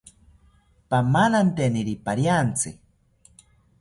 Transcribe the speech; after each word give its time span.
Pamananteniri 0.89 1.95
pariantzi 2.07 2.69